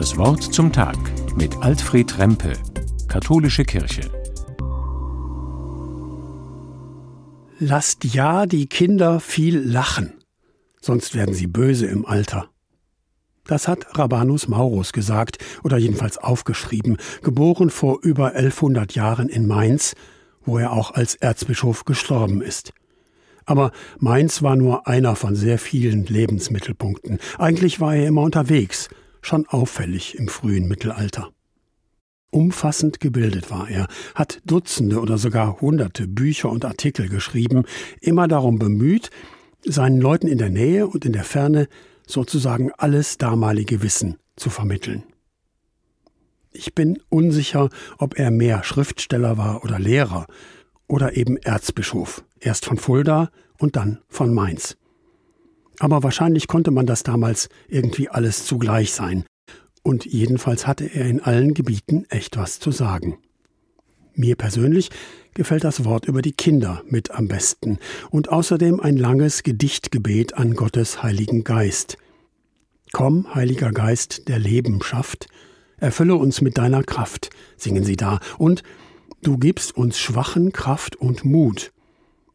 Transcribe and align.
Das 0.00 0.16
Wort 0.16 0.42
zum 0.42 0.72
Tag 0.72 0.96
mit 1.36 1.58
Alfred 1.58 2.18
Rempe, 2.18 2.54
Katholische 3.06 3.64
Kirche. 3.64 4.00
Lasst 7.58 8.04
ja 8.04 8.46
die 8.46 8.66
Kinder 8.66 9.20
viel 9.20 9.58
lachen, 9.58 10.14
sonst 10.80 11.14
werden 11.14 11.34
sie 11.34 11.48
böse 11.48 11.84
im 11.84 12.06
Alter. 12.06 12.48
Das 13.44 13.68
hat 13.68 13.98
Rabanus 13.98 14.48
Maurus 14.48 14.94
gesagt 14.94 15.36
oder 15.64 15.76
jedenfalls 15.76 16.16
aufgeschrieben, 16.16 16.96
geboren 17.22 17.68
vor 17.68 17.98
über 18.00 18.28
1100 18.28 18.94
Jahren 18.94 19.28
in 19.28 19.46
Mainz, 19.46 19.94
wo 20.46 20.56
er 20.56 20.72
auch 20.72 20.92
als 20.92 21.14
Erzbischof 21.16 21.84
gestorben 21.84 22.40
ist. 22.40 22.72
Aber 23.44 23.70
Mainz 23.98 24.40
war 24.40 24.56
nur 24.56 24.88
einer 24.88 25.14
von 25.14 25.36
sehr 25.36 25.58
vielen 25.58 26.06
Lebensmittelpunkten. 26.06 27.18
Eigentlich 27.36 27.80
war 27.80 27.94
er 27.94 28.06
immer 28.06 28.22
unterwegs, 28.22 28.88
schon 29.22 29.46
auffällig 29.46 30.16
im 30.16 30.28
frühen 30.28 30.68
Mittelalter. 30.68 31.30
Umfassend 32.30 33.00
gebildet 33.00 33.50
war 33.50 33.68
er, 33.68 33.88
hat 34.14 34.40
Dutzende 34.44 35.00
oder 35.00 35.18
sogar 35.18 35.60
Hunderte 35.60 36.06
Bücher 36.06 36.50
und 36.50 36.64
Artikel 36.64 37.08
geschrieben, 37.08 37.64
immer 38.00 38.28
darum 38.28 38.58
bemüht, 38.58 39.10
seinen 39.64 40.00
Leuten 40.00 40.28
in 40.28 40.38
der 40.38 40.50
Nähe 40.50 40.86
und 40.86 41.04
in 41.04 41.12
der 41.12 41.24
Ferne 41.24 41.68
sozusagen 42.06 42.70
alles 42.78 43.18
damalige 43.18 43.82
Wissen 43.82 44.16
zu 44.36 44.48
vermitteln. 44.48 45.02
Ich 46.52 46.74
bin 46.74 47.00
unsicher, 47.08 47.68
ob 47.98 48.18
er 48.18 48.30
mehr 48.30 48.64
Schriftsteller 48.64 49.36
war 49.36 49.64
oder 49.64 49.78
Lehrer 49.78 50.26
oder 50.86 51.16
eben 51.16 51.36
Erzbischof, 51.36 52.24
erst 52.40 52.64
von 52.64 52.76
Fulda 52.76 53.30
und 53.58 53.76
dann 53.76 53.98
von 54.08 54.34
Mainz. 54.34 54.76
Aber 55.80 56.02
wahrscheinlich 56.02 56.46
konnte 56.46 56.70
man 56.70 56.86
das 56.86 57.02
damals 57.02 57.48
irgendwie 57.66 58.08
alles 58.10 58.44
zugleich 58.44 58.92
sein. 58.92 59.24
Und 59.82 60.04
jedenfalls 60.04 60.66
hatte 60.66 60.84
er 60.84 61.06
in 61.06 61.20
allen 61.20 61.54
Gebieten 61.54 62.04
echt 62.10 62.36
was 62.36 62.60
zu 62.60 62.70
sagen. 62.70 63.18
Mir 64.14 64.36
persönlich 64.36 64.90
gefällt 65.32 65.64
das 65.64 65.84
Wort 65.84 66.04
über 66.04 66.20
die 66.20 66.32
Kinder 66.32 66.82
mit 66.86 67.10
am 67.12 67.28
besten 67.28 67.78
und 68.10 68.28
außerdem 68.28 68.78
ein 68.78 68.98
langes 68.98 69.42
Gedichtgebet 69.42 70.34
an 70.34 70.54
Gottes 70.54 71.02
Heiligen 71.02 71.44
Geist. 71.44 71.96
Komm, 72.92 73.34
Heiliger 73.34 73.72
Geist, 73.72 74.28
der 74.28 74.38
Leben 74.38 74.82
schafft, 74.82 75.28
erfülle 75.78 76.16
uns 76.16 76.42
mit 76.42 76.58
deiner 76.58 76.82
Kraft, 76.82 77.30
singen 77.56 77.84
sie 77.84 77.96
da, 77.96 78.20
und 78.36 78.62
du 79.22 79.38
gibst 79.38 79.74
uns 79.74 79.98
Schwachen 79.98 80.52
Kraft 80.52 80.96
und 80.96 81.24
Mut. 81.24 81.72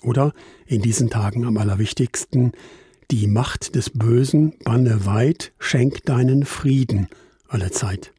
Oder 0.00 0.32
in 0.66 0.80
diesen 0.80 1.10
Tagen 1.10 1.44
am 1.44 1.58
allerwichtigsten, 1.58 2.52
die 3.10 3.26
Macht 3.26 3.74
des 3.74 3.90
Bösen 3.90 4.54
banne 4.64 5.06
weit, 5.06 5.52
schenk 5.58 6.04
deinen 6.04 6.44
Frieden 6.44 7.08
alle 7.48 7.70
Zeit. 7.70 8.12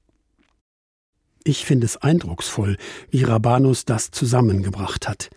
Ich 1.44 1.66
finde 1.66 1.86
es 1.86 1.98
eindrucksvoll, 1.98 2.78
wie 3.10 3.24
Rabanus 3.24 3.86
das 3.86 4.12
zusammengebracht 4.12 5.08
hat. 5.08 5.30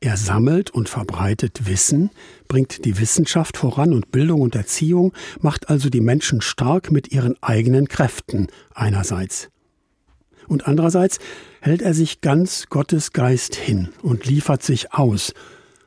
Er 0.00 0.16
sammelt 0.16 0.70
und 0.70 0.88
verbreitet 0.88 1.66
Wissen, 1.66 2.10
bringt 2.48 2.84
die 2.84 2.98
Wissenschaft 2.98 3.56
voran 3.56 3.92
und 3.92 4.12
Bildung 4.12 4.42
und 4.42 4.54
Erziehung, 4.54 5.12
macht 5.40 5.68
also 5.68 5.88
die 5.88 6.00
Menschen 6.00 6.40
stark 6.40 6.92
mit 6.92 7.12
ihren 7.12 7.40
eigenen 7.42 7.88
Kräften 7.88 8.48
einerseits. 8.74 9.48
Und 10.46 10.68
andererseits 10.68 11.18
hält 11.60 11.82
er 11.82 11.94
sich 11.94 12.20
ganz 12.20 12.66
Gottes 12.68 13.12
Geist 13.12 13.56
hin 13.56 13.88
und 14.02 14.26
liefert 14.26 14.62
sich 14.62 14.92
aus 14.92 15.32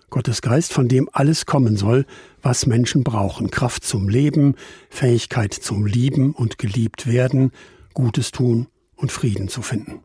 Gottes 0.09 0.41
Geist, 0.41 0.73
von 0.73 0.87
dem 0.87 1.07
alles 1.13 1.45
kommen 1.45 1.77
soll, 1.77 2.05
was 2.41 2.65
Menschen 2.65 3.03
brauchen. 3.03 3.51
Kraft 3.51 3.83
zum 3.83 4.09
Leben, 4.09 4.55
Fähigkeit 4.89 5.53
zum 5.53 5.85
Lieben 5.85 6.33
und 6.33 6.57
geliebt 6.57 7.07
werden, 7.07 7.51
Gutes 7.93 8.31
tun 8.31 8.67
und 8.95 9.11
Frieden 9.11 9.47
zu 9.47 9.61
finden. 9.61 10.01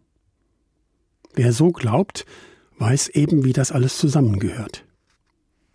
Wer 1.35 1.53
so 1.53 1.71
glaubt, 1.71 2.27
weiß 2.79 3.09
eben, 3.09 3.45
wie 3.45 3.53
das 3.53 3.73
alles 3.73 3.99
zusammengehört. 3.99 4.85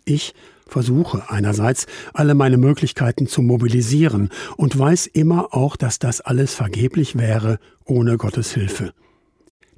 Ich 0.05 0.33
versuche 0.67 1.29
einerseits 1.29 1.87
alle 2.13 2.35
meine 2.35 2.57
Möglichkeiten 2.57 3.27
zu 3.27 3.41
mobilisieren 3.41 4.29
und 4.55 4.77
weiß 4.77 5.07
immer 5.07 5.53
auch, 5.53 5.75
dass 5.75 5.99
das 5.99 6.21
alles 6.21 6.53
vergeblich 6.53 7.17
wäre 7.17 7.59
ohne 7.85 8.17
Gottes 8.17 8.53
Hilfe. 8.53 8.93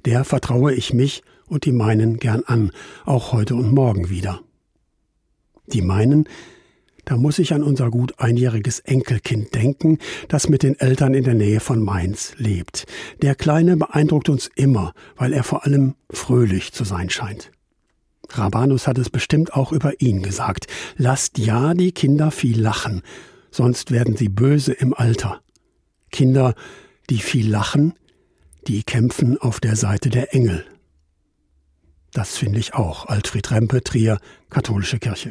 Der 0.04 0.24
vertraue 0.24 0.74
ich 0.74 0.92
mich 0.92 1.22
und 1.46 1.64
die 1.64 1.72
meinen 1.72 2.18
gern 2.18 2.42
an, 2.44 2.72
auch 3.04 3.32
heute 3.32 3.54
und 3.54 3.72
morgen 3.72 4.08
wieder. 4.10 4.40
Die 5.66 5.82
meinen, 5.82 6.28
da 7.04 7.16
muss 7.16 7.38
ich 7.38 7.52
an 7.52 7.62
unser 7.62 7.90
gut 7.90 8.18
einjähriges 8.18 8.78
Enkelkind 8.80 9.54
denken, 9.54 9.98
das 10.28 10.48
mit 10.48 10.62
den 10.62 10.78
Eltern 10.78 11.14
in 11.14 11.24
der 11.24 11.34
Nähe 11.34 11.60
von 11.60 11.82
Mainz 11.82 12.34
lebt. 12.36 12.86
Der 13.22 13.34
Kleine 13.34 13.76
beeindruckt 13.76 14.28
uns 14.28 14.50
immer, 14.54 14.92
weil 15.16 15.32
er 15.32 15.42
vor 15.42 15.64
allem 15.64 15.94
fröhlich 16.10 16.72
zu 16.72 16.84
sein 16.84 17.10
scheint. 17.10 17.50
Rabanus 18.30 18.86
hat 18.86 18.98
es 18.98 19.10
bestimmt 19.10 19.52
auch 19.54 19.72
über 19.72 20.00
ihn 20.00 20.22
gesagt. 20.22 20.66
Lasst 20.96 21.38
ja 21.38 21.74
die 21.74 21.92
Kinder 21.92 22.30
viel 22.30 22.60
lachen, 22.60 23.02
sonst 23.50 23.90
werden 23.90 24.16
sie 24.16 24.28
böse 24.28 24.72
im 24.72 24.94
Alter. 24.94 25.42
Kinder, 26.10 26.54
die 27.10 27.18
viel 27.18 27.50
lachen, 27.50 27.94
die 28.68 28.84
kämpfen 28.84 29.38
auf 29.38 29.60
der 29.60 29.76
Seite 29.76 30.08
der 30.08 30.34
Engel. 30.34 30.64
Das 32.12 32.36
finde 32.36 32.58
ich 32.58 32.74
auch. 32.74 33.06
Alfred 33.06 33.50
Rempe, 33.50 33.82
Trier, 33.82 34.18
Katholische 34.50 34.98
Kirche. 34.98 35.20